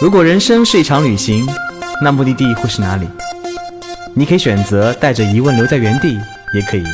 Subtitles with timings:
[0.00, 1.44] 如果人生是一场旅行，
[2.00, 3.08] 那目的地会是哪里？
[4.14, 6.16] 你可以选择带着疑问留在原地，
[6.54, 6.84] 也可以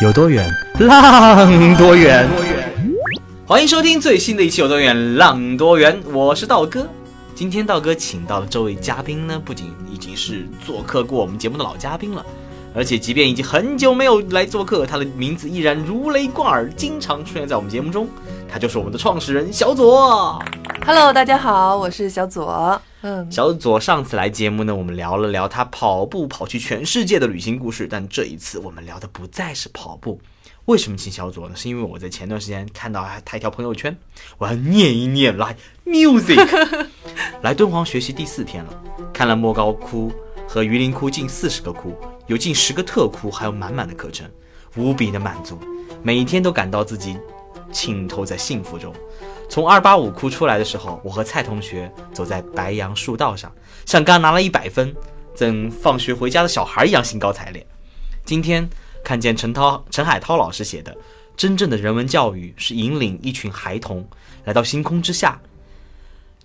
[0.00, 2.28] 有多远浪多远。
[3.46, 6.84] 欢迎收听最新的一期《有多远浪多远》，我是道哥。
[7.36, 12.26] 今天道哥请到的这位嘉宾呢，不仅已经是做客过我们节目的老嘉宾了，
[12.74, 18.08] 而且即便已经很久没有来做客，他的名字依然如雷贯耳，经常出现在我们节目中。
[18.52, 20.42] 他就是我们的创始人小左。
[20.92, 22.82] Hello，大家好，我是小左。
[23.02, 30.20] 嗯，小左上次来节目呢，我们聊了聊他跑步跑去全世界的旅行故事，但这一次我们聊的不再是跑步。
[30.64, 31.54] 为什么请小左呢？
[31.54, 33.96] 是因为我在前段时间看到他一条朋友圈，
[34.36, 36.88] 我要念一念来 music。
[37.42, 38.74] 来敦煌学习第四天了，
[39.12, 40.10] 看了莫高窟
[40.48, 44.28] 和榆林窟近四十个窟，有近十个特窟，还有满满的课程，
[44.74, 45.56] 无比的满足，
[46.02, 47.16] 每一天都感到自己
[47.70, 48.92] 浸透在幸福中。
[49.50, 53.52] 从二八五窟出来的时候，我和蔡同学走在白杨树道上，
[53.84, 54.94] 像刚拿了一百分，
[55.36, 57.66] 等放学回家的小孩一样兴高采烈。
[58.24, 58.70] 今天
[59.02, 60.96] 看见陈涛、陈海涛老师写的，
[61.36, 64.08] 真正的人文教育是引领一群孩童
[64.44, 65.42] 来到星空之下，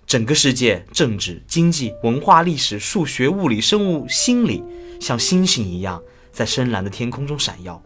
[0.04, 4.64] 整个世界，政治、经济、文化、历史、数学、物理、生物、心理，
[5.00, 7.80] 像星星一样在深蓝的天空中闪耀。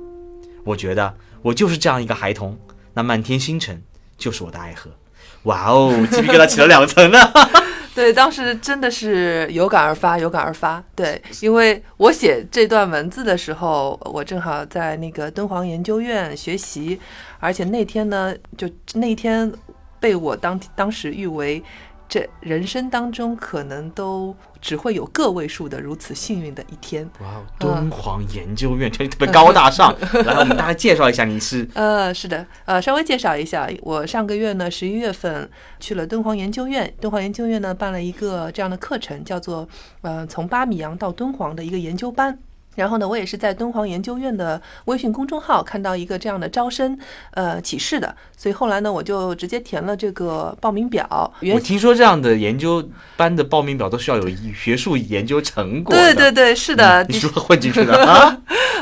[0.65, 2.59] 我觉得我就是这样一个孩童，
[2.95, 3.83] 那漫天星辰
[4.17, 4.91] 就是我的爱河。
[5.45, 7.19] 哇哦，鸡皮疙瘩起了两层呢。
[7.95, 10.83] 对，当时真的是有感而发，有感而发。
[10.95, 16.99] 对，因为我写这段文字的时候，我正好在那个敦煌研究院学习，
[17.41, 19.53] 而且那天呢，就那天
[19.99, 21.63] 被我当当时誉为。
[22.11, 27.09] 这人生当中可能都只会有个位数的如此幸运的一天。
[27.21, 29.95] 哇哦，敦煌研究院特别高大上。
[30.27, 31.67] 来，我们大家介绍一下，你是？
[31.73, 36.93] 呃，是的，呃，稍微介绍一下，我上个月呢，十一月份去了敦煌研究院。
[37.01, 39.69] 敦煌研究院呢办了一个这样的课程，叫做
[40.03, 42.37] 呃从巴米扬到敦煌的一个研究班。
[42.77, 46.99] 然后呢，我也是在敦煌研究院的微信公众号看到一个这样的招生
[47.33, 51.33] 呃启示的，所以后来呢，我就直接填了这个报名表。
[51.53, 55.95] 我听说这样的研究班的报名表都需要有学术研究成果。
[55.95, 57.03] 对对对，是的。
[57.03, 58.37] 嗯、你是如何混进去的 啊？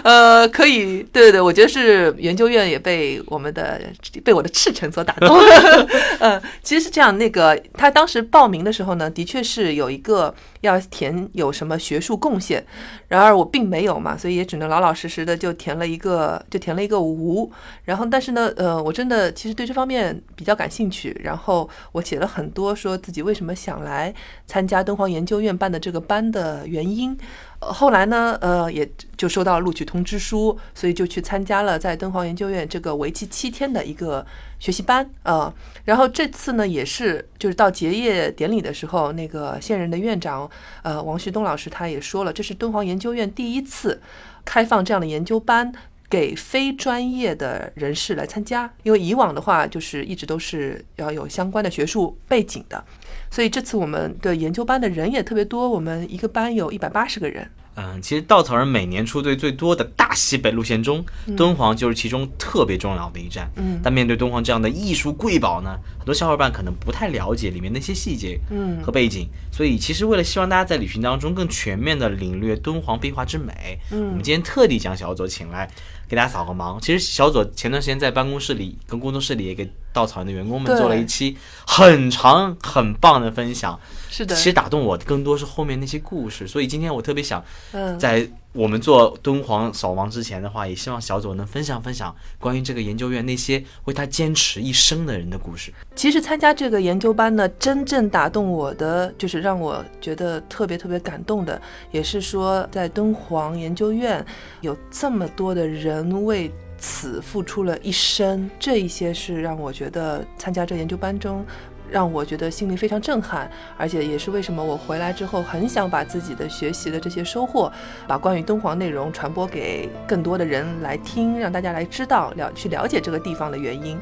[0.04, 3.80] 呃，可以，对对对，我觉得是研究院也被我们的
[4.24, 5.36] 被我的赤诚所打动。
[6.20, 12.64] 呃，其实是这样，那个他当时报名的时候呢，的确是有一个要填有什么学术贡献，
[13.08, 17.50] 然而我并没有嘛，所以也只能老老实实的就填了一个，就填了一个无。
[17.84, 24.12] 然后，但是呢，呃，我真的其实对这方面比较感兴趣，然后我写了很多说自己为什么想来
[24.46, 27.16] 参加敦煌研究院办的这个班的原因。
[27.60, 34.24] 后来呢，呃，也就收到了录取通知书，所以就去参加了在敦煌研究院这个为期七天的一个
[34.60, 35.52] 学习班啊。
[35.84, 40.48] 然后这次呢，也是就是到结业典礼的时候，那个现任的院长
[40.82, 44.00] 呃王旭东老师他也说了，这是敦煌研究院第一次
[44.44, 45.72] 开放这样的研究班
[46.10, 52.82] 给非专业的人士来参加，因为以往的话就是一直都是要有相关的学术背景的。
[53.30, 57.50] 所以这次我们的研究班的人也特别多，我们一个班有一百八十个人。
[57.78, 61.04] 嗯，其实稻草人每年出队最多的大西北路线中，
[61.36, 63.48] 敦煌就是其中特别重要的一站。
[63.54, 69.28] 嗯，但面对敦煌这样的艺术瑰宝呢，很多小伙伴可能不太了解里面的一些细节嗯和背景。
[69.52, 75.70] 所以其实为了希望大家在旅行当中更全面的领略敦煌壁画之美，嗯我们今天特地将小左请来
[76.08, 76.80] 给大家扫个盲。
[76.80, 83.78] 其实小左前段时间在办公室里跟工作室里也给稻草人的员工们做了一期很长很棒的分享。
[84.08, 95.72] 是的，其实打动我的更多是后面那些故事，所以今天我特别想嗯，在我们做敦煌扫盲之前的话，也希望小左能分享分享关于这个研究院那些为他坚持一生的人的故事。
[95.94, 101.60] 其实参加这个研究班呢，真正打动我的，就是让我觉得特别特别感动的，
[101.92, 104.24] 也是说在敦煌研究院
[104.62, 111.44] 有这么多的人为此付出了一生，这一些是让我觉得参加这研究班中。
[111.90, 117.72] 让我觉得心里非常震撼，而且也是为什么我回来之后很想把自己的学习的这些收获，
[118.06, 123.98] 把关于敦煌内容传播给更多的人来听，让大家来知道了去了解这个地方的原因。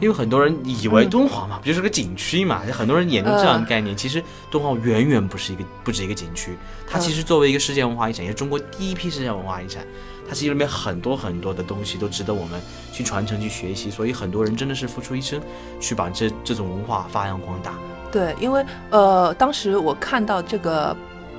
[0.00, 2.62] 因为很多人以为嗯敦煌嘛，不就是个景区嘛？
[2.72, 6.56] 很多人眼中这样的概念，其实敦煌远远不是一个不止一个景区，
[6.86, 9.84] 它其实作为一个世界文化遗产，也是中国第一批世界文化遗产，
[10.28, 12.60] 它其实里面很多很多的东西都值得我们
[12.92, 13.90] 去传承、去学习。
[13.90, 15.40] 所以很多人真的是付出一生
[15.80, 17.74] 去把这这种文化发扬光大。
[18.10, 20.96] 对，因为呃，当时我看到这个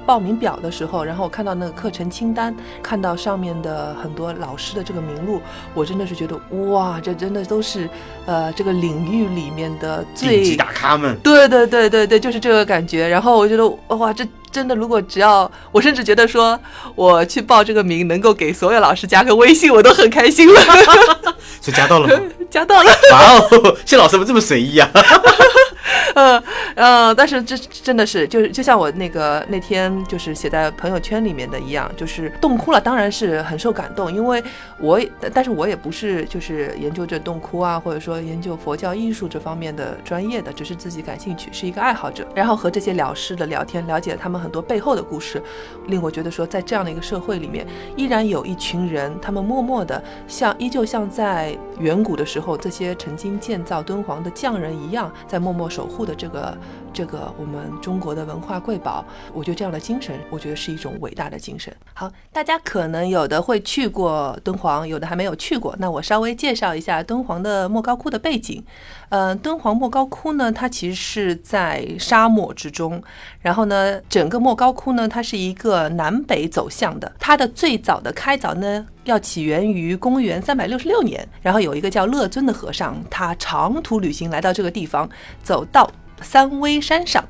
[0.09, 5.39] 报名表的时候，然后我看到那个课程清单，看到上面的很多老师的这个名录，
[5.75, 6.35] 我真的是觉得
[6.71, 7.87] 哇，这真的都是
[8.25, 13.07] 呃这个领域里面的最大咖们，对对对对对，就是这个感觉。
[13.07, 16.59] 然后我觉得哇，这真的，如果只要我甚至觉得说
[16.95, 20.59] 我去报这个名，能够给所有老师加个微信，我都很开心了。
[21.61, 22.23] 所以加到了吗？
[22.49, 22.91] 加到了。
[23.11, 24.89] 哇哦，谢老师怎么这么随意啊！
[26.15, 26.43] 呃
[26.75, 34.43] 呃，但是这真的是，就是就像我那个那天就是写在朋友圈里面的一样，就是冻哭了，当然是很受感动，因为
[34.79, 42.27] 我也，但是我也不是就是研究这洞窟啊，或者说研究佛教艺术这方面的专业的，只是自己感兴趣，是一个爱好者。
[42.35, 45.41] 然后和这些老师的聊天，了解了他们很多背后的故事，
[45.87, 47.65] 令我觉得说，在这样的一个社会里面，
[47.95, 56.09] 依然有一群人，他们默默的像依旧像在远古的时候，这些曾经建造敦煌的匠人一样，在默默守守护。
[56.09, 56.57] 的这个
[56.93, 61.73] 这个我们中国的文化瑰宝，我觉得这样的精神，我觉得是一种伟大的精神。
[61.93, 65.75] 好，大家可能有的会去过敦煌，有的还没有去过。
[65.79, 68.63] 那我稍微介绍一下敦煌的莫高窟的背景。
[69.09, 73.01] 呃，敦煌莫高窟呢，它其实是在沙漠之中。
[73.41, 77.11] 然后呢，整个莫高窟呢，它是一个南北走向的。
[77.19, 81.27] 它的最早的开凿呢，要起源于公元三百六十六年。
[81.41, 85.09] 然后有一个叫乐尊的和尚，他长途旅行来到这个地方，
[85.41, 85.89] 走到。
[86.21, 87.23] 三危山上，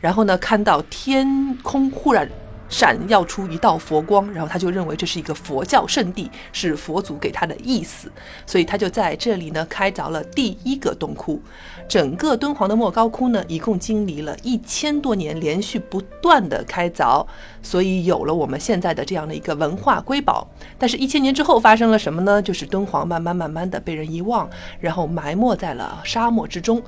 [0.00, 2.28] 然后呢，看到天空忽然
[2.68, 8.10] 闪耀出一道佛光，然后他就认为这是一个佛教圣地，是佛祖给他的意思，
[8.44, 11.40] 所以他就在这里呢开凿了第一个洞窟。
[11.88, 17.24] 整个敦煌的莫高窟呢，一共经历了一千多年连续不断的开凿，
[17.62, 20.48] 所以有了我们现在的这样的一个文化瑰宝。
[20.76, 22.42] 但是，一千年之后发生了什么呢？
[22.42, 24.50] 就是敦煌慢慢慢慢的被人遗忘，
[24.80, 26.82] 然后埋没在了沙漠之中。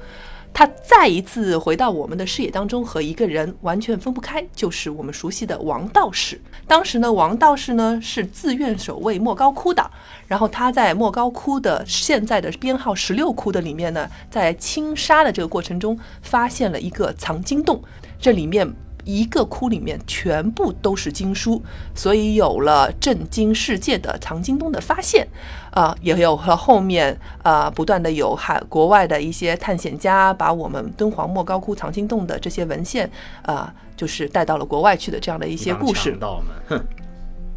[0.53, 6.41] 他再一次回到我们的视野当中，和一个人完全分不开，就是我们熟悉的王道士。
[6.67, 9.89] 当时呢，王道士呢是自愿守卫莫高窟的，
[10.27, 17.81] 然后他在莫高窟的现在的编号十六窟的里面呢，在清沙的这个过程中，发现了一个藏经洞，
[18.19, 18.88] 这里面。
[19.09, 21.63] 一个窟里面全部都是经书，
[21.95, 25.27] 所以有了震惊世界的藏经洞的发现，
[25.71, 33.11] 啊，也有了后面啊不断的有海国外的一些探险家把我们敦煌莫高窟藏经洞的这些文献
[33.41, 36.15] 啊，就是带到了国外去的这样的一些故事。
[36.69, 36.79] 哼，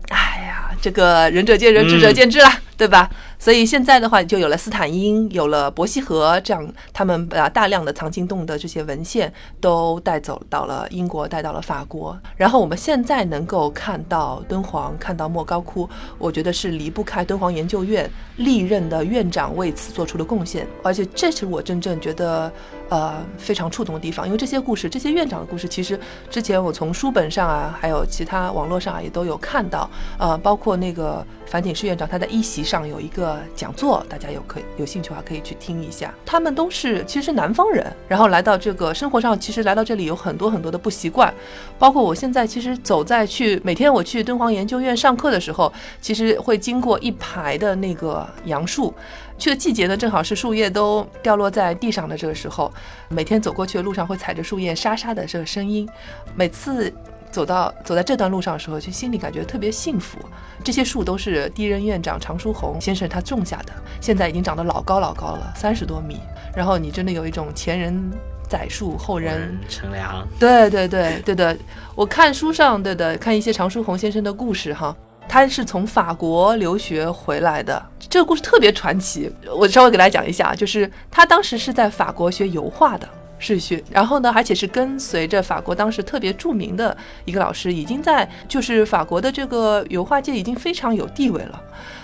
[0.07, 3.11] 哎呀，这个仁者见仁，智者见智了，对吧？
[3.41, 12.15] 所以现在的话，就有了斯坦因，有了伯希和，这样他们把大量的藏经洞的这些文献都带走到了英国，带到了法国。
[12.37, 15.89] 然后我们现在能够看到敦煌，看到莫高窟，
[16.19, 20.67] 我觉得是离不开敦煌研究院历任的院长为此做出的贡献。
[20.83, 22.53] 而且这是我真正觉得
[22.91, 25.99] 呃非常触动的地方，因为这些故事，这些院长的故事，其实
[26.29, 29.89] 之前我从书本上啊，还有其他网络上啊，也都有看到。
[30.19, 33.31] 呃，包括那个樊锦诗院长，他在一席上有一个。
[33.55, 36.13] 讲座，大家有可以有兴趣的话可以去听一下。
[36.25, 41.33] 他们都是其实是南方人，然后来到这个生活上，其实来到这里有很多很多的不习惯。
[41.79, 45.71] 包括我现在其实走在去每天我去敦煌研究院上课的时候，
[46.01, 48.93] 其实会经过一排的那个杨树。
[49.37, 52.71] 去的季节呢，正好是树叶都掉落在地上的这个时候。
[53.09, 55.87] 每天走过去的路上会踩着树叶沙沙的这个声音。
[56.35, 56.93] 每次。
[57.31, 60.19] 走到走在这段路上的时候，就心里感觉特别幸福。
[60.65, 66.19] 这些树都是第一任院长常书鸿先生他种下的，现在已经长得老高老高了，三十多米。
[66.53, 68.11] 然后你真的有一种前人
[68.49, 70.27] 栽树，后人乘凉。
[70.37, 71.57] 对对对对的，
[71.95, 74.93] 我看书上对的，看一些常书鸿先生的故事哈，
[75.31, 79.31] 他是从法国留学回来的，这个故事特别传奇。
[79.57, 83.07] 我稍微给大家讲一下，就是他当时是在法国学油画的。
[83.39, 91.59] 是学，然后呢，而且是跟随着法国当时特别著名的一个老师，已经在就是法国的这个油画界已经非常有地位了。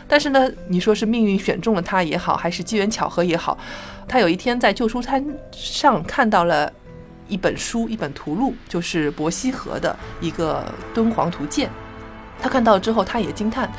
[0.08, 3.56] 但是呢，你说是命运选中了他也好，还是机缘巧合也好，
[4.08, 6.72] 他有一天在旧书摊上看到了
[7.28, 11.70] 一本书，一本图录，就是伯希和的一个敦煌图鉴。
[12.42, 13.70] 他看到之后，他也惊叹，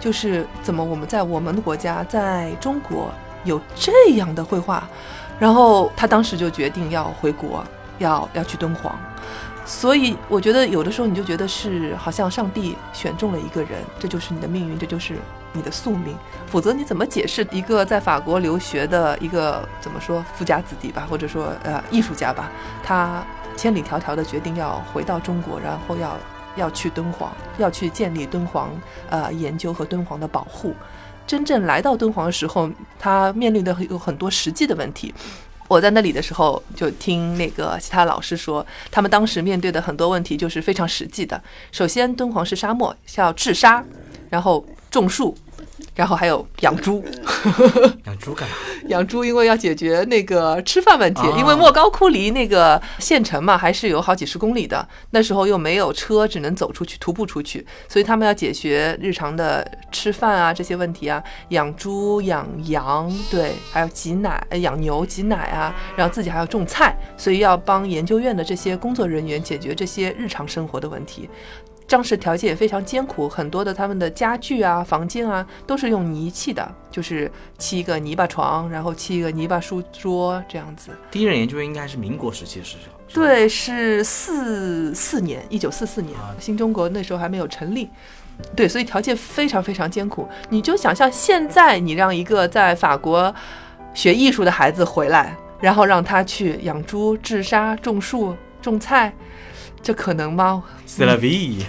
[0.00, 3.10] 就是怎么我们在我们的国家，在中国
[3.44, 4.88] 有这样的绘画。
[5.38, 7.62] 然后他当时就决定要回国，
[7.98, 8.98] 要要去敦煌，
[9.66, 15.18] 所以我觉得有的时候你就觉得是好像上帝选中了一个人，这就是你的命运，这就是
[15.52, 16.16] 你的宿命。
[16.46, 22.50] 否则你怎么解释一个在法国留学的一个怎么说富家子弟吧，或者说呃艺术家吧，
[22.82, 23.22] 他
[23.58, 26.16] 千里迢迢的决定要回到中国，然后要
[26.56, 28.70] 要去敦煌，要去建立敦煌
[29.08, 30.74] 呃研究和敦煌的保护。
[31.26, 35.14] 真正来到敦煌的时候，他面临的有很多实际的问题，
[35.68, 41.42] 我在那里的时候，就听那个其他老师说，他们当时面对的很多问题就是非常实际的。
[41.72, 43.82] 首先，敦煌是沙漠，要治沙，
[44.30, 45.36] 然后种树。
[45.94, 47.04] 然后还有养猪，
[48.04, 48.54] 养猪干嘛？
[48.88, 54.86] 养猪因为要解决那个吃饭问题，啊因为莫高窟离那个县城嘛，还是有好几十公里的。
[55.10, 71.28] 那时候又没有车，只能走出去，徒步出去，所以他们要解决日常的吃饭啊这些问题啊，养猪、养羊，对，还有挤奶、呃养牛、挤奶啊，然后自己还要种菜，所以要帮研究院的这些工作人员解决这些日常生活的问题。
[71.88, 80.90] 当时条件也非常艰苦，很多的他们的家具啊、房间啊都是用泥砌的，就是砌一个泥巴床，然后砌一个泥巴书桌这样子。
[81.10, 82.96] 第一任研究员应该是民国时期的时候。
[83.08, 87.88] 是，对，是四四年，一九四四年啊，新中国那时候还没有成立。
[88.54, 90.28] 对，所以条件非常非常艰苦。
[90.50, 93.34] 你就想象现在你让一个在法国
[93.94, 99.14] 学艺术的孩子回来，然后让他去养猪、治沙、种树、种菜，
[99.86, 100.64] 这可能吗
[100.98, 101.64] ？E l a v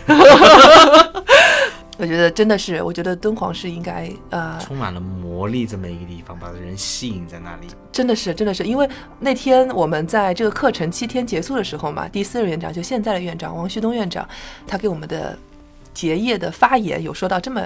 [2.00, 7.68] 我觉得真的是，我觉得敦煌是应该呃，充满了魔力这么一个地方，把人吸引在那里。
[7.92, 14.28] 真的是，真的是，因为那天我们在这个课程七天结束的时候嘛，第四任院长就现在的院长王旭东院长，
[14.66, 15.38] 他给我们的
[15.94, 17.64] 结业的发言有说到这么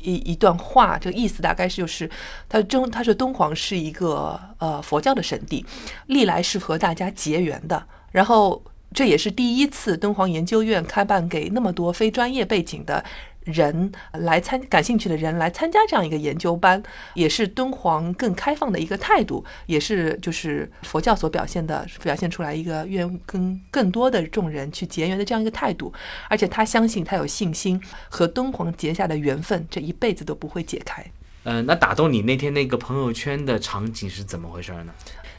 [0.00, 2.10] 一一段话，这个意思大概是就是，
[2.48, 5.64] 他中他说敦煌是一个呃佛教的圣地，
[6.06, 8.60] 历来是和大家结缘的，然后
[8.96, 13.04] 这也是第一次敦煌研究院开办给那么多非专业背景的。
[13.46, 16.82] 人来参感兴趣的人来参加这样一个研究班，
[17.14, 25.92] 也是敦煌更开放的一个态度，也是就是佛教所表现的表现出来一个愿跟更多的众人去结缘的这样一个态度。
[26.28, 31.06] 而且他相信，他有信心和敦煌结下的缘分，这一辈子都不会解开。
[31.44, 34.92] 嗯、那打动你那天那个朋友圈的场景是怎么回事呢？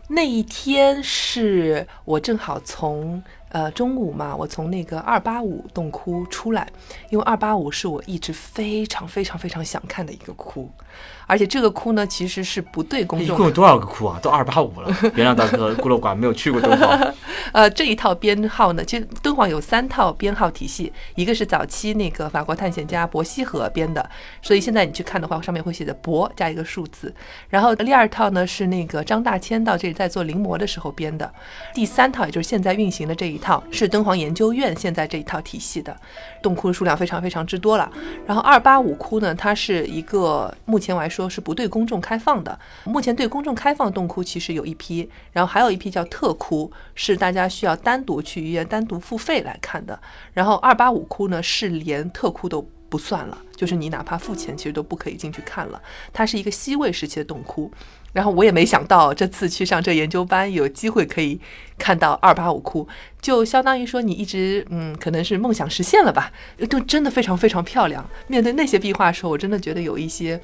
[0.10, 6.68] 那一天是我正好从呃中午嘛，我从那个二八五洞窟出来，
[7.10, 10.70] 因为二八五是我一直非常非常非常想看的一个窟，
[11.26, 14.18] 而且这个窟呢其实是不对公众一共有多少个窟啊？
[14.22, 14.90] 都二八五了。
[15.16, 17.14] 原谅大哥孤陋寡闻，没有去过敦煌。
[17.52, 24.10] 呃，这一套编号呢，其实敦煌有三套编号体系，一个是早期那个法国探险家伯希和编的，
[24.42, 27.14] 所以现在你去看的话，上面会写的伯加一个数字。
[27.50, 31.30] 然后第二套呢是那个张大千到这里在做临摹的时候编的，
[31.74, 35.96] 第三套也就是现在运行的这一套是敦煌研究院现在这一套体系的，
[36.42, 37.92] 洞窟数量非常非常之多了。
[38.26, 50.00] 然后二八五窟呢，它是一个目前前来说是不对公众开放的，目前对公众开放洞窟其实有一批，然后还有一批叫特窟，是大家需要单独去医院单独付费来看的。
[50.34, 55.82] 然后二八五窟呢是连特窟都不算了，就是你哪怕付钱，其实都不可以进去看了。
[56.14, 57.72] 它是一个西魏时期的洞窟。
[58.14, 61.40] 然后我也没想到这次去上这研究班，有机会可以
[61.78, 62.88] 看到二八五窟，
[63.22, 66.32] 就相当于说你一直嗯，可能是梦想实现了吧，
[66.68, 68.04] 就真的非常非常漂亮。
[68.26, 70.40] 面对那些壁画的时候，我真的觉得有一些，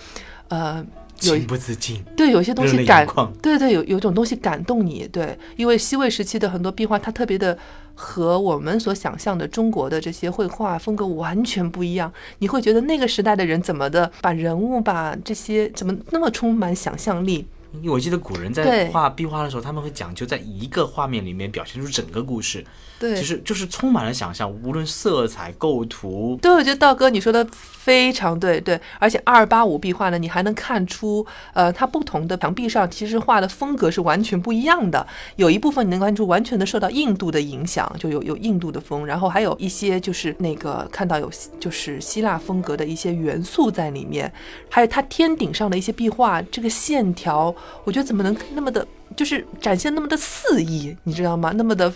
[0.50, 0.86] 呃，
[1.22, 2.04] 有情不自禁。
[2.16, 3.08] 对，有些东西感
[3.42, 7.58] 对对，有有种东西感动你，对，因为西魏时期的很多壁画，它特别的
[7.96, 12.12] 和我们所想象的中国的这些绘画风格完全不一样。
[12.40, 17.46] 你会觉得那个时代的人怎么的把人物把这些怎么那么充满想象力？
[17.82, 22.64] 因为我记得古人在画壁画的时候，他们会讲究在一个画面里面表现出整个故事，
[23.00, 35.06] 对，其实就是充满了想象，无论色彩、构图，对，我觉得道哥你说的非常对，对，而且二八五壁画呢，你还能看出，呃，它不同的墙壁上其实画的风格是完全不一样的。
[35.36, 44.32] 有一部分你能看出完全的受到印度的影响，就有有印度的风，然后还有一些就是那个看到有就是希腊风格的一些元素在里面，
[44.70, 47.54] 还有它天顶上的一些壁画，这个线条，
[47.84, 51.52] 我觉得怎么能那么的，就是展现那么的肆意，你知道吗？
[51.56, 51.94] 那么的。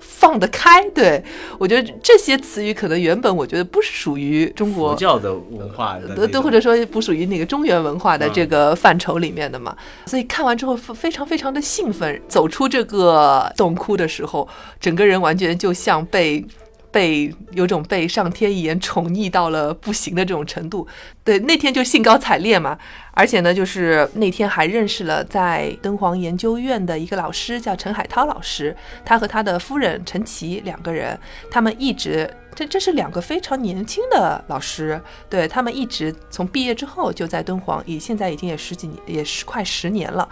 [0.00, 1.20] 放得开，对
[1.58, 12.22] 我觉得这些词语可能原本我觉得不是属于中国佛教的文化的那都都或者说不属于那个中原文化的嗯这个范畴里面的嘛，所以看完之后非非常非常的兴奋。
[12.28, 14.48] 走出这个洞窟的时候，
[14.78, 16.44] 整个人完全就像被
[16.98, 20.84] 被有种被上天一眼宠溺到了不行的这种程度。
[21.22, 22.76] 对，那天就兴高采烈嘛，
[23.12, 31.16] 而且呢，就是那天还认识了在敦煌研究院的一个老师，叫陈海涛老师，他和他的夫人陈琦两个人，
[31.48, 32.28] 他们一直。
[32.56, 35.00] 这这是两个非常年轻的老师，
[35.30, 40.28] 对他们一直从毕业之后就在敦煌，已现在已经也十几年，也是快十年了。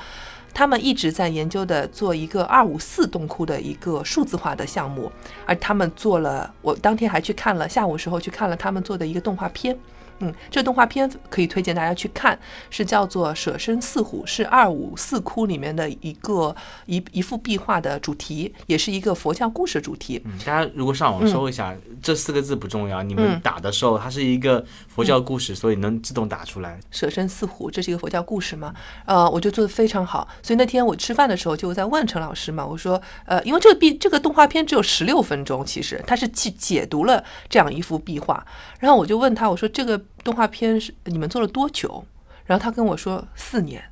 [0.57, 5.13] 他们一直在研究的做一个二五四洞窟的一个数字化的项目，
[5.45, 9.79] 而他们做了，我当天还去看了，下午时候去看了他们做的一个动画片。
[10.21, 12.39] 嗯，这个动画片可以推荐大家去看，
[12.71, 16.55] 是叫做《舍身饲虎》，是二五四窟里面的一个
[16.87, 20.21] 一一幅壁画的主题，也是一个佛教故事主题。
[20.25, 26.79] 嗯，大家如果上网搜一下，这四个字不重要，你们打的时候，它是一个佛教故事，所以能自动打出来。
[26.91, 28.75] 舍身饲虎，这是一个佛教故事嘛？
[29.05, 38.45] 呃，我就做的非常好，所以那天我吃饭的时候就在问陈老师嘛，我说，呃，因为这个壁这个动画片只有十六分钟，其实它是去解读了这样一幅壁画，
[38.79, 40.01] 然后我就问他，我说这个。
[40.25, 42.05] 动画片是你们做了多久？
[42.45, 43.83] 然后他跟我说四年，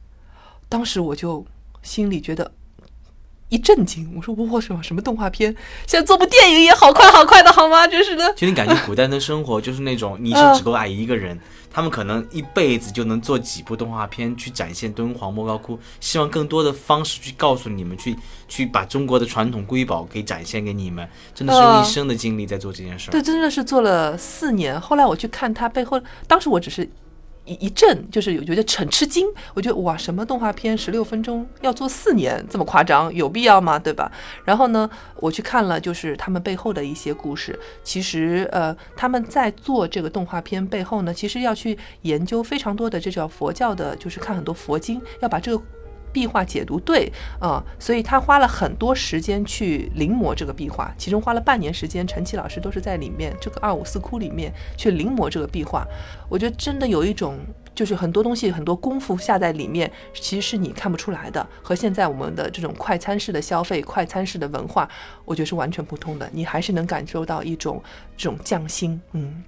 [0.68, 1.44] 当时我就
[1.82, 2.52] 心里觉得
[3.48, 4.12] 一震惊。
[4.16, 5.54] 我说我什么什么动画片？
[5.86, 7.86] 现在做部电影也好快好快的好吗？
[7.86, 8.32] 真是的。
[8.34, 11.38] 就你感觉古代的生活就是那种你是只够爱一个人，
[11.70, 18.16] 他们可能一辈子就能做几部动画片去展现敦煌莫高窟，希望更多的方式去告诉你们，去
[18.48, 23.12] 去把中国的传统瑰宝给展现给你们，真的是用一生的精力在做这件事儿。
[23.12, 24.80] 对，真的是做了四年。
[24.80, 26.88] 后来我去看他背后，当时我只是。
[27.44, 33.78] 一一阵就是有觉得很吃惊，我觉得哇，什么动画片十六分钟要做四年，这么夸张，有必要吗？
[33.78, 34.10] 对吧？
[34.44, 37.58] 然后呢，我去看了，就是他们背后的一些故事。
[37.82, 45.62] 其实，呃，他们在做这个动画片背后呢，其实要去研究非常多的这叫佛教的，就是看很多佛经，要把这个。
[46.14, 55.84] 壁画解读对啊，所以他花了很多时间去临摹这个壁画，其中花了半年时间，陈奇老师都是在里面这个二五四窟里面去临摹这个壁画。
[56.28, 57.36] 我觉得真的有一种，
[57.74, 64.88] 就是很多东西很多功夫下在里面，其实是你看不出来的，和现在我们的这种快餐式的消费、快餐式的文化，
[65.24, 66.30] 我觉得是完全不同的。
[66.32, 67.82] 你还是能感受到一种
[68.16, 69.42] 这种匠心，嗯。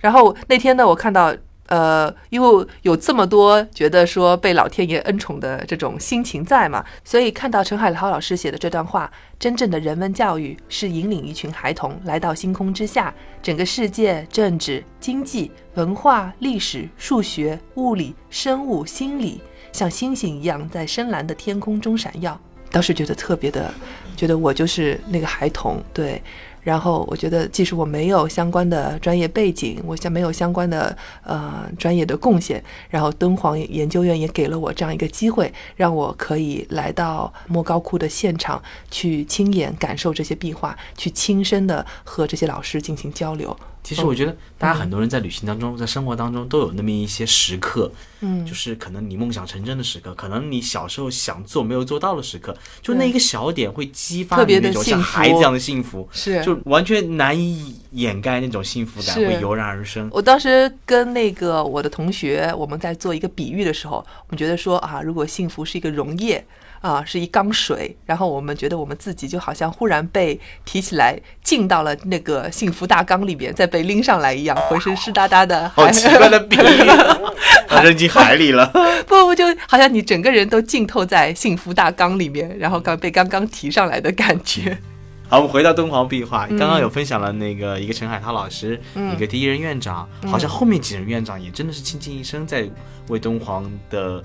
[0.00, 1.36] 然后那天呢，我看到。
[1.70, 9.08] 呃，因为有这么多觉得说被老天爷恩宠的这种心情在嘛，所以看到陈海涛老师写的这段话，
[9.38, 22.36] 真正的人文教育是引领一群孩童来到星空之下，整个世界、政治、经济、文化、历史、数学、物理、生物、心理，像星星一样在深蓝的天空中闪耀。
[22.72, 23.72] 当时觉得特别的，
[24.16, 26.20] 觉得我就是那个孩童，对。
[26.62, 43.56] 然后我觉得，即使我没有相关的专业背景，我像没有相关的呃专业的贡献，然后敦煌研究院也给了我这样一个机会，让我可以来到莫高窟的现场，去亲眼感受这些壁画，去亲身的和这些老师进行交流。
[43.90, 60.08] 其实我觉得，大家很多人在旅行当中，在生活当中都有那么一些时刻，嗯，就是可能你梦想成真的时刻，可能你小时候想做没有做到的时刻，就那一个小点会激发你那种像孩子一样的幸福，是，就完全难以掩盖那种幸福感会油然而生。
[60.12, 66.44] 我当时跟那个我的同学，我们在做一个比喻的时候，我们觉得说啊，如果幸福是一个溶液。
[66.80, 75.68] 啊，是一缸水，然后我们觉得我们自己就好像忽然被提起来，浸到了那个幸福大缸里边，再被拎上来一样，浑身湿哒哒的。
[75.68, 78.66] 好奇怪的比喻，扔进海里了。
[79.06, 84.78] 不不，就好像你整个人都浸透在幸福大缸里面，然后刚被刚刚提上来的感觉。
[85.28, 88.80] 好，我们回到敦煌壁画，刚刚有分享了那个一个陈海涛老师，
[89.14, 92.66] 一个第一任院长，好像后面几任院长也真的是倾尽一生在
[93.08, 94.24] 为敦煌的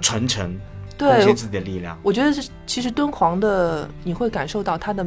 [0.00, 0.56] 传承。
[1.02, 1.98] 对，自己的力量。
[2.02, 5.06] 我觉得是，其实敦煌的，你会感受到他的，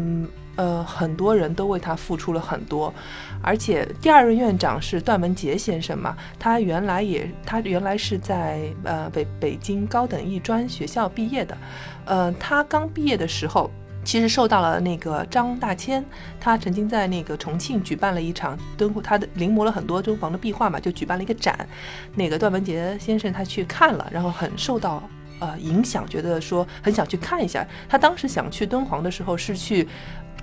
[0.55, 2.93] 呃，很多人都为他付出了很多。
[3.41, 11.57] 而且第二任院长是段文杰先生嘛，他原来也，他原来是在呃北北京高等艺专学校毕业的。
[12.05, 13.69] 呃，他刚毕业的时候，
[14.03, 16.03] 其实受到了那个张大千，
[16.39, 21.67] 他曾经在那个重庆举办了一场敦煌，他的临摹了很多敦煌的壁画嘛，就举办了一个展。
[22.15, 25.03] 那个段文杰先生他去看了，然后很受到。
[25.39, 27.65] 呃，影响觉得说很想去看一下。
[27.89, 29.87] 他当时想去敦煌的时候，是去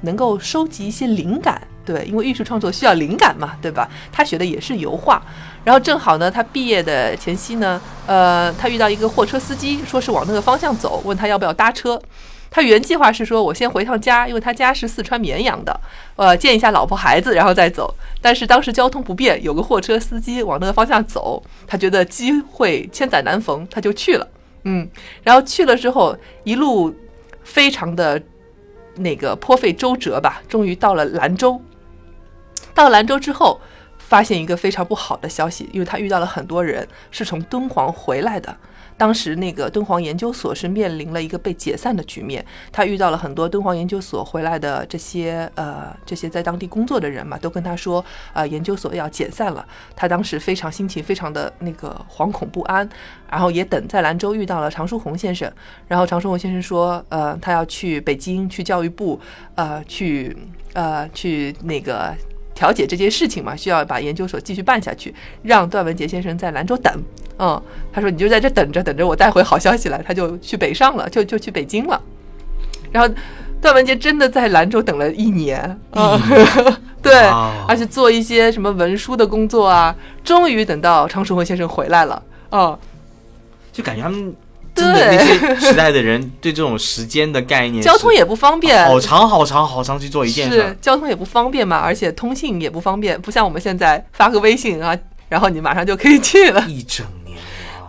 [0.02, 3.88] 能够收集一些灵感，对，因为艺术创作需要灵感嘛，对吧？
[4.11, 5.22] 他学的也是油画，
[5.64, 12.00] 然后正好呢，他毕业的前夕呢，呃，他遇到一个货车司机，说是往那个方向走，问他要不要搭车。
[12.55, 15.81] 他原计划是说，我先回趟家，因为他家是四川绵阳的，
[16.16, 17.94] 呃，见一下老婆孩子，然后再走。
[18.20, 24.28] 但是当时交通不便，有个货车司机往那个方向走，他觉得机会千载难逢，他就去了。
[24.64, 24.88] 嗯，
[25.22, 26.94] 然后去了之后，一路
[27.42, 28.22] 非常的
[28.96, 31.61] 那个颇费周折吧，终于到了兰州。
[32.75, 33.61] 到兰州之后，
[33.98, 38.57] 发现一个非常不好的消息，因为他遇到了很多人是从敦煌回来的。
[38.96, 49.66] 当时那个敦煌研究所是面临了一个被解散的局面，他遇到了很多敦煌研究所回来的这些呃这些在当地工作的人嘛，都跟他说啊研究所要解散了。
[49.96, 52.88] 他当时非常心情非常的那个惶恐不安，
[53.31, 55.50] 然后也等在兰州遇到了常书鸿先生，
[55.88, 59.20] 然后常书鸿先生说呃他要去北京去教育部
[59.55, 60.37] 呃去
[60.74, 62.14] 呃去那个。
[62.62, 67.03] 调解这件事情嘛，需要把研究所继续办下去，让段文杰先生在兰州等。
[67.40, 67.61] 嗯，
[67.92, 70.01] 他说你就在这等着，等着我带回好消息来。
[70.07, 72.01] 他就去北上了，就就去北京了。
[72.92, 73.12] 然后
[73.61, 76.20] 段文杰真的在兰州等了一年，嗯，
[77.03, 77.12] 对，
[77.66, 82.22] 而且做一些什么文书的工作啊，终于等到常书鸿先生回来了。
[82.53, 82.79] 嗯，
[83.72, 84.33] 就感觉他们。
[84.74, 96.64] 真的，那些时代的人对这种时间的概念，交通也不方便，好长好长好长去做一件事，交通也不方便嘛，而且通信也不方便，不像我们现在发个微信啊，然后你马上就可以去了。
[96.68, 97.37] 一整年，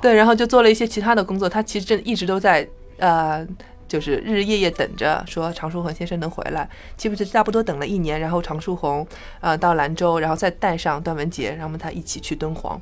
[0.01, 1.47] 对，然后就做了一些其他的工作。
[1.47, 2.67] 他其实真一直都在
[2.97, 3.47] 呃，
[3.87, 6.67] 就是日日夜夜等着说常书鸿先生能回来，
[6.97, 9.07] 岂不是差不多等了一年，然后常书鸿
[9.39, 12.79] 呃到兰州，然后再带上段文杰，然后他一起去敦煌。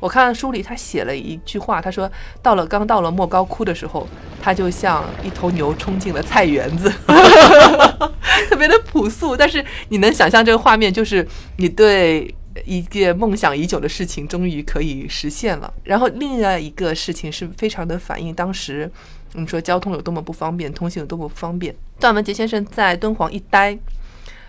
[0.00, 2.10] 我看书里他写了一句话，他说
[2.42, 4.08] 到了刚到了莫高窟的时候，
[4.42, 6.90] 他就像一头牛冲进了菜园子，
[8.48, 9.36] 特别的朴素。
[9.36, 11.26] 但是你能想象这个画面，就是
[11.58, 12.34] 你对
[12.64, 15.72] 一件梦想已久的事情终于可以实现了。
[15.84, 18.90] 然后另外一个事情是非常的反映当时
[19.34, 21.74] 我们说交通有多么不方便，通信有多么不方便。
[22.00, 23.78] 段文杰先生在敦煌一待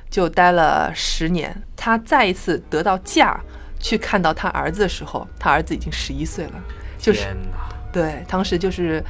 [0.10, 3.38] 就待了十年，他再一次得到驾。
[3.82, 6.54] 去看到他儿子的时候，他儿子已经十一岁了，
[6.98, 7.28] 就是
[7.92, 9.04] 对，当时就是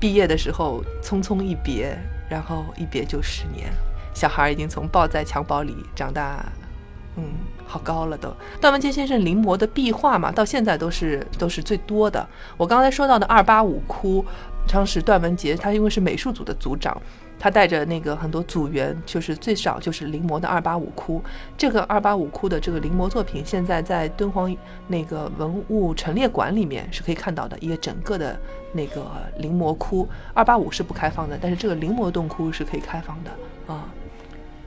[0.00, 1.96] 毕业的时候匆匆一别，
[2.28, 3.70] 然后一别就十年，
[4.12, 6.44] 小孩已经从抱在襁褓里长大，
[7.16, 7.24] 嗯，
[7.66, 8.34] 好高了都。
[8.60, 12.28] 段文杰先生临摹的壁画嘛，到现在都是都是最多的。
[12.56, 14.24] 我刚才说到的二八五窟，
[14.66, 17.00] 当时段文杰他因为是美术组的组长。
[17.38, 21.22] 他带着那个很多组员，就是最少就是临摹的二八五窟。
[21.56, 24.54] 这个二八五窟的这个临摹作品，现在在敦煌
[24.86, 27.56] 那个文物陈列馆里面是可以看到的。
[27.60, 28.38] 一个整个的
[28.72, 29.06] 那个
[29.38, 33.30] 临摹窟，二八五是不开放的，但是这个临摹洞窟是可以开放的
[33.72, 33.88] 啊。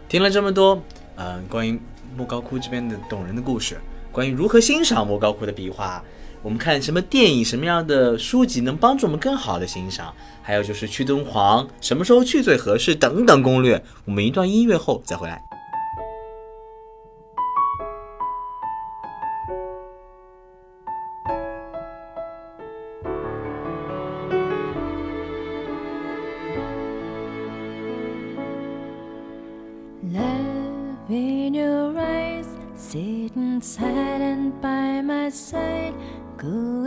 [0.07, 0.81] 听了这么多，
[1.15, 1.79] 嗯，关于
[2.15, 3.79] 莫高窟这边的动人的故事，
[4.11, 6.03] 关于如何欣赏莫高窟的壁画。
[6.43, 10.13] 我们看什么电影，什么样的书籍能帮助我们更好的欣赏？
[10.41, 12.95] 还有就是去敦煌，什么时候去最合适？
[12.95, 13.83] 等等攻略。
[14.05, 15.41] 我们一段音乐后再回来。
[35.51, 35.80] Going
[36.41, 36.80] good.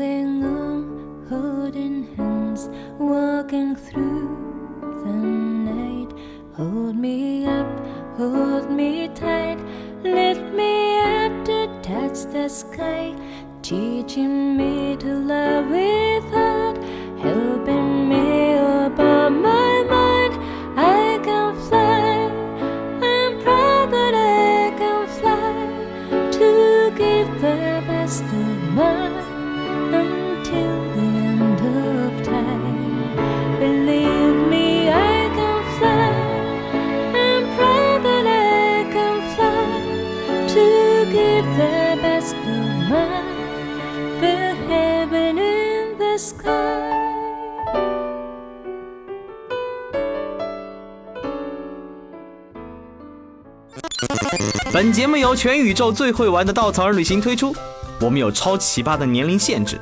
[54.74, 57.54] 本节目由全宇宙最会玩的稻草人旅行推出。
[58.00, 59.78] 我们有超奇葩的年龄限制，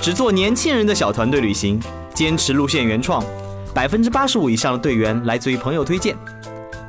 [0.00, 1.78] 只做年轻人的小团队旅行，
[2.14, 3.22] 坚持路线原创，
[3.74, 6.16] 百分之八十五以上的队员来自于朋友推荐。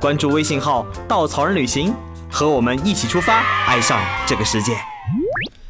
[0.00, 1.94] 关注微信号“稻草人旅行”，
[2.32, 4.74] 和我们一起出发，爱上这个世界。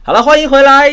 [0.04, 0.88] 好了，欢迎回来。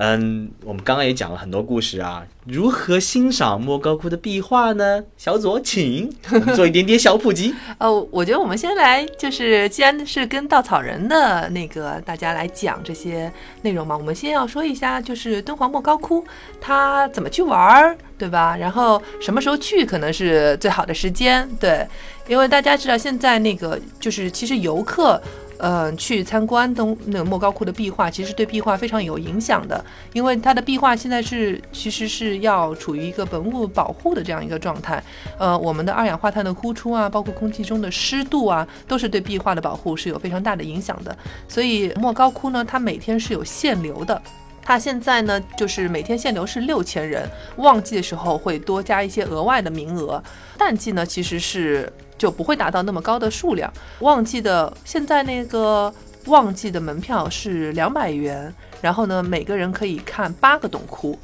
[0.00, 5.02] 嗯，我们刚刚也讲了很多故事啊，如何欣赏莫高窟的壁画呢？
[5.16, 6.08] 小左，请
[6.54, 7.52] 做一点点小普及。
[7.80, 13.30] 哦， 我觉得我们先来，就是既然是跟稻草人的那个大家来讲这些
[13.62, 16.24] 内容嘛，我们先要说一下，就是敦煌莫高窟
[16.60, 18.56] 它怎么去玩儿，对吧？
[18.56, 21.84] 然后什么时候去可能是最好的时间，对，
[22.28, 25.20] 因为大家知道现在那个就是其实游客。
[25.60, 35.02] 嗯，去参观东那莫高窟的壁画，其实对壁画非常有影响的，因为它的壁画现在是其实是要处于一个文物保护的这样一个状态。
[35.36, 41.16] 呃，我们的二氧化碳的呼出啊，包括空气中的湿度啊，都是对壁画的保护是有非常大的影响的。
[41.48, 44.22] 所以莫高窟呢，它每天是有限流的，
[44.62, 50.22] 它现在呢就是每天限流是六千人，旺季的时候会多加一些额外的名额，
[50.56, 51.92] 淡季呢其实是。
[52.18, 53.72] 就不会达到那么高的数量。
[54.00, 55.92] 旺季的现在那个
[56.26, 58.52] 旺季的门票是两百元，
[58.82, 61.18] 然后呢，每个人可以看八个洞窟。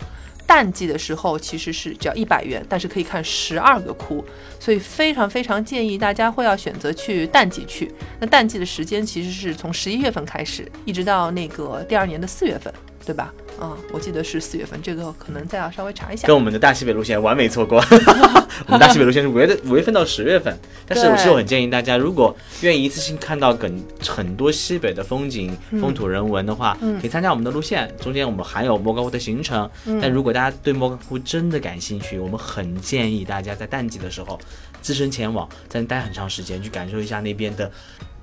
[0.47, 4.23] 淡季的时候其实是只要一百元，但是可以看十二个窟，
[4.61, 7.91] 所以非常非常建议大家会要选择去淡季去。
[8.21, 12.73] 那淡季的时间其实是从十一月份开始，一直到那个第二年的四月份，
[13.05, 13.33] 对吧？
[13.61, 16.35] 嗯，我记得是四月份，这个可能再要稍微查一下跟。
[16.35, 17.79] 我们的大西北路线完美错过。
[18.67, 27.93] 我们大西北路线是五月的五月份到十月份，但是我是我很建议大家，如果愿意一次性看到很很多西北的风景、风土人文的话，可以参加我们的路线。
[28.01, 29.69] 中间我们还有莫高窟的行程，
[30.01, 34.39] 但如果大家对莫高窟真的感兴趣，我们很建议大家在淡季的时候
[34.81, 37.75] 自身前往，在那待很长时间，去感受一下那边的，去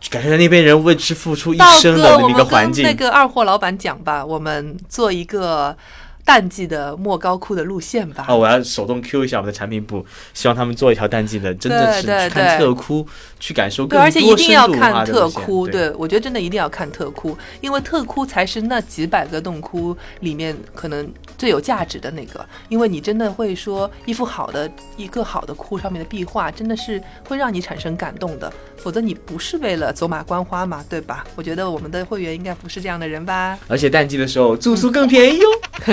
[0.10, 2.84] 感受一下那边人为之付出一，生的那个环境。
[2.84, 5.76] 跟那个二货老板讲吧，我们做一个
[6.24, 8.26] 淡季的莫高窟的路线吧。
[8.28, 13.06] 哦，我要手动 Q 一下我们的产品部，希望他们做一条淡季的，真的是去看特窟，
[13.40, 21.08] 去感受对，更而且一多深定要看特窟，对，对我觉得真的一定要看特窟，因为特窟才是那几百个洞窟里面可能
[21.42, 31.26] 最有价值的那个，因为你真的会说一幅好的一个好的库上面的壁画，真的是会让你产生感动的，否则你不是为了走马观花嘛，对吧？
[31.36, 33.58] 我觉得我们的会员应该不是这样的人吧？
[33.68, 35.48] 而且淡季的时候住宿更便宜哟。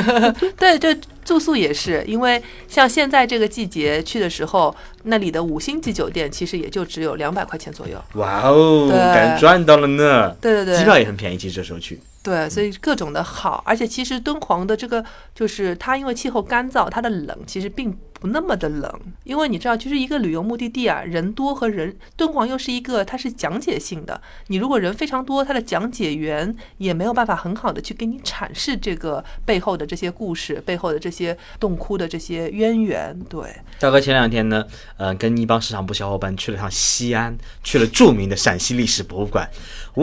[0.58, 7.96] 对对，住宿也是，因为像现在这个季节去的时候，那里的五星级酒店其实也就只有两百块钱左右。
[8.16, 10.28] 哇哦，对敢赚到了呢！
[10.42, 11.98] 对对对，机票也很便宜，其实这时候去。
[12.22, 15.04] 对，所以各种的好，而且其实敦煌的这个
[15.34, 33.40] 就是它，因为气候干燥，它的冷其实并不那么的冷，因为你知道，就是一个旅游目的地啊，人多和人敦煌又是一个它是讲解性的，你如果人非常多，它的讲解员也没有办法很好的去给你阐释这个背后的这些故事，背后的这些洞窟的这些渊源，对。
[33.78, 34.64] 大哥前两天呢，
[34.96, 39.48] 呃，跟一帮市场部小伙伴去了趟西安，去了著名的陕西历史博物馆。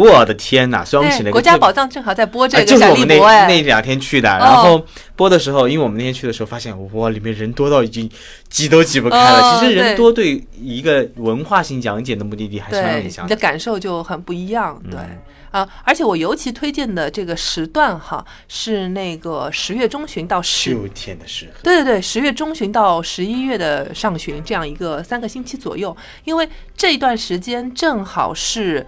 [0.03, 0.84] 我的天呐！
[0.84, 8.10] 虽然我们请了一个国家宝藏正好在播这哎，个就是我们那那两天去的，哦然后播的时候，因为我们那天去的时候发现，哇，里面人多到已经
[8.49, 9.39] 挤都挤不开了。
[9.39, 13.29] 哦其实人多对一个文化性讲解的目的地还是蛮有对影响的。
[13.29, 14.99] 你的感受就很不一样，对。
[14.99, 15.17] 嗯
[15.51, 28.86] 啊，而且我尤其推荐的这个时段哈，是那个十月中旬到十，秋天的时候，对对对，十月中旬到十一月的上旬这样一个三个星期左右，因为这一段时间正好是。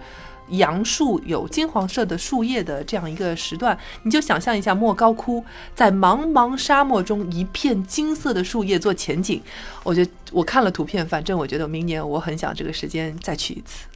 [0.50, 9.42] 杨树有金黄色的树叶的这样一个时段，你就想象一下莫高窟在茫茫沙漠中一片金色的树叶做前景，
[9.82, 13.86] 我觉得我看了图片，反正我觉得明年我很想这个时间再去一次。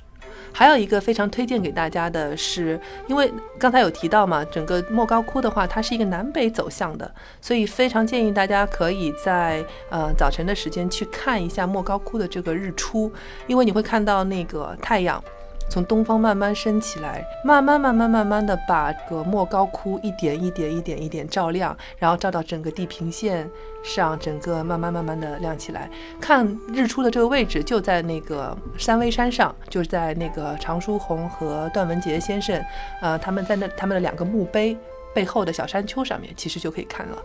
[0.54, 7.10] 还有一个非常推荐给大家的是，因为刚才有提到嘛，整个莫高窟的话，它是一个南北走向的，
[7.40, 13.10] 所以非常建议大家可以在呃早晨的时间去看一下莫高窟的这个日出，
[13.46, 15.24] 因为你会看到那个太阳。
[15.72, 23.48] 从东方慢慢升起来，慢慢慢慢慢慢的把这个莫高窟一点一点一点一点照亮，然后照到整个地平线
[23.82, 25.88] 上，整个慢慢慢慢的亮起来。
[26.20, 32.62] 看日出的这个位置就在那个三危山上，就是在那个常书鸿和段文杰先生，
[33.00, 34.76] 呃，他们在那他们的两个墓碑
[35.14, 37.16] 背后的小山丘上面，其实就可以看了。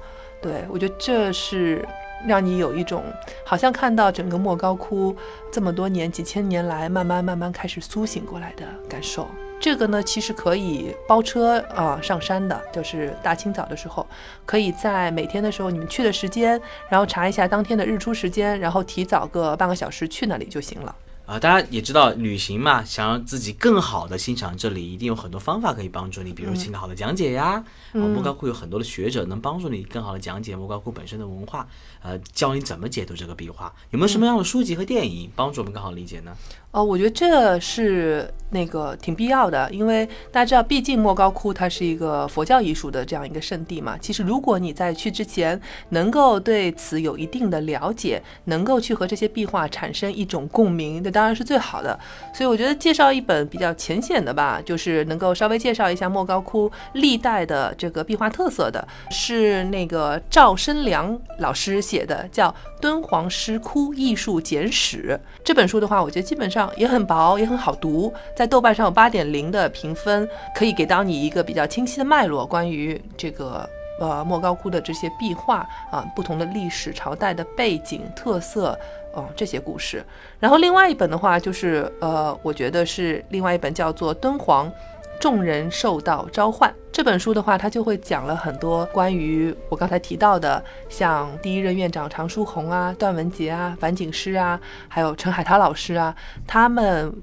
[0.42, 1.86] 对我觉得这是
[2.26, 3.04] 让你有一种
[3.46, 5.16] 好像看到整个莫高窟
[5.52, 9.28] 这么多年、几千年来慢慢慢慢开始苏醒过来的感受。
[9.60, 14.06] 这个呢，其实可以包车啊、呃上山的，就是大清早的时候，
[14.46, 20.96] 可以在每天的时候你们去的时间，然后查一下当天的日出时间，然后提早个半个小时去那里就行了。
[21.26, 27.62] 啊，大家也知道旅行嘛，想让自己更好的欣赏这里，一定有很多方法可以帮助你，比如请到好的讲解呀。
[27.92, 31.68] 啊，莫高窟有很多的学者能帮助你更好的讲解莫高窟本身的文化，
[32.08, 33.74] 呃，教你怎么解读这个壁画。
[33.90, 36.34] 有没有什么样的书籍和电影帮助我们更好理解呢？
[36.72, 43.98] 哦，我觉得这是那个挺必要的，因为大家知道，毕竟莫高窟它是一个佛教艺术的这样一个圣地嘛。
[43.98, 52.00] 其实，如果你在去之前能够对此有一定的了解，能够去和这些壁画产生一种共鸣，那当然是最好的。
[52.34, 73.68] 所以，我觉得介绍一本比较浅显的吧，就是能够稍微介绍一下莫高窟历代的这个壁画特色的，是那个赵申良老师写写的，叫《敦煌石窟艺术简史》这本书的话，我觉得基本上也很薄，也很好读，在豆瓣上有八点零的评分，可以给到你一个比较清晰的脉络，关于这个
[74.00, 78.78] 呃莫高窟的这些壁画啊，不同的历史朝代的背景特色。
[79.14, 80.06] 哦，这些故事。
[80.40, 84.72] 然后另外一本的话，就是呃，我觉得是另外一本叫做《敦煌
[85.20, 97.14] 众人受到召唤》这本书的话，它就会讲了很多关于我刚才提到的，像第一任院长常书鸿啊、段文杰啊、樊锦诗啊，还有陈海涛老师啊，他们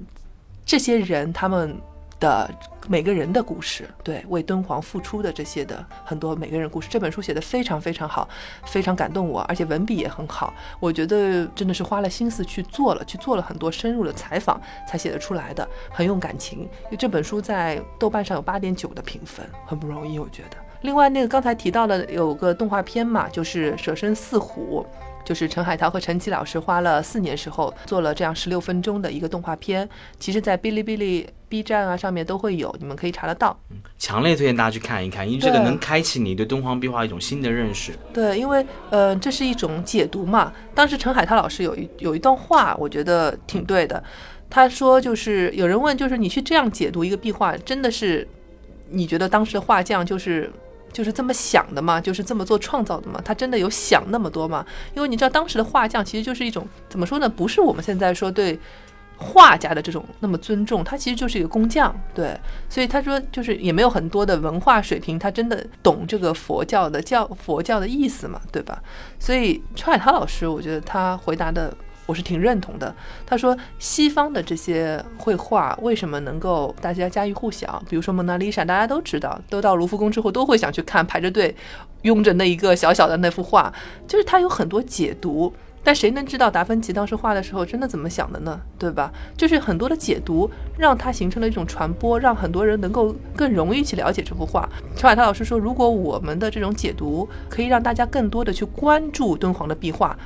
[0.65, 1.77] 这些人他们
[2.19, 2.49] 的
[2.87, 6.87] 每个人的故事，对，为敦煌付出的这些的很多每个人故事。
[6.89, 8.27] 这本书写的非常非常好，
[8.65, 10.53] 非常感动我，而且文笔也很好。
[10.79, 16.59] 我觉得真的是花了心思去做了，去做了很多深入的采访才写得出来的，很用感情。
[16.59, 20.57] 因为这本书在豆瓣上有八点九的评分，很不容易，我觉得。
[20.81, 24.85] 另外，那个刚才提到的有个动画片嘛，就是《舍身饲虎》。
[25.25, 33.57] 就是陈海涛和陈奇老师花了四年时候做了这样十六分钟的一个动画片，其实，在哔哩哔哩、B 站啊上面都会有，你们可以查得到。
[33.97, 37.93] 强烈推荐大家去看一看，因为这个能开启你对敦煌壁画一种新的认识。
[38.13, 40.51] 对，因为呃，这是一种解读嘛。
[40.73, 44.03] 当时陈海涛老师有一有一段话，我觉得挺对的。
[44.49, 48.27] 他说，就是有人问，就是你去这样解读一个壁画，真的是
[48.89, 50.51] 你觉得当时的画匠就是
[50.91, 52.01] 就是这么想的吗？
[52.01, 53.21] 就是这么做创造的吗？
[53.23, 54.65] 他真的有想那么多吗？
[54.93, 57.29] 因为你知道，当时的画匠其实就是一种怎么说呢？
[57.29, 58.59] 不是我们现在说对。
[59.17, 62.37] 画家的这种那么尊重，他其实就是一个工匠，对，
[62.69, 68.81] 所以他说就是也没有很多的文化水平，他真的懂这个佛教的教佛教的意思嘛，对吧？
[69.17, 71.73] 所以川海涛老师，我觉得他回答的
[72.05, 72.93] 我是挺认同的。
[73.25, 77.81] 他说西方的这些绘画为什么能够大家家喻户晓？
[77.89, 81.55] 比如说蒙娜丽莎，大家都知道，都到卢浮宫之后都会想去看，排着队
[82.01, 83.73] 拥着那一个小小的那幅画，
[84.07, 85.53] 就是它有很多解读。
[85.85, 88.59] 但谁能知道达芬奇当时画的时候真的怎么想的呢？
[88.79, 89.13] 对吧？
[89.37, 94.67] 就是很多的解读，让它形成了一种传播，让很多人能够更容易去了解这幅画。
[94.95, 100.17] 陈海涛老师说，如果我们的这种解读可以让大家更多的去关注敦煌的壁画，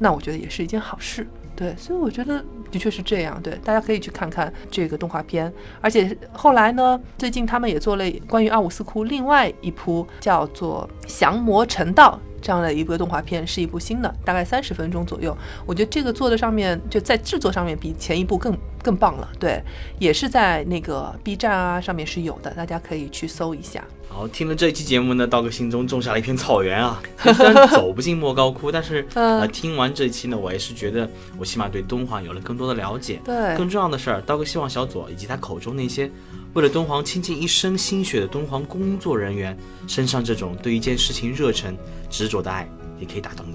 [0.00, 1.24] 那我觉得也是一件好事。
[1.54, 3.40] 对，所以我觉得的确是这样。
[3.40, 5.52] 对，大家可以去看看这个动画片。
[5.80, 12.18] 而且后来呢，最近他们也做了关于阿武斯库另外一部叫做《降魔成道》。
[12.44, 15.34] 这样的一部动画片是一部新的，大概三十分钟左右。
[15.64, 19.26] 我觉得这个做的上面就在制作上面比前一部更更棒了。
[19.40, 19.62] 对，
[19.98, 23.82] 也是在那个 B 站啊上面是有的，大家可以去搜一下。
[24.10, 27.02] 好，听了这期节目呢，道哥心中种下了一片草原啊。
[27.16, 33.20] 虽然走不进莫高窟，但是 嗯呃，听完这期呢，我也是觉得我起码对敦煌有了更多的了解。
[33.24, 36.08] 对更重要的是，道哥希望小左以及他口中那些
[36.54, 41.76] 为了敦煌倾尽一生心血的敦煌工作人员，身上这种对一件事情热忱、
[42.08, 43.54] 执着的爱，也可以打动你。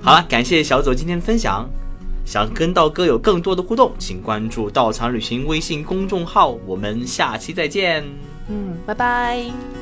[0.00, 1.68] 好了，感谢小左今天的分享。
[2.24, 6.56] 想跟道哥有更多的互动，请关注“道场旅行”微信公众号。
[6.64, 8.04] 我们下期再见。
[8.48, 9.81] 嗯，拜拜。